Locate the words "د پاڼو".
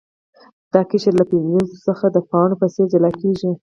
2.11-2.55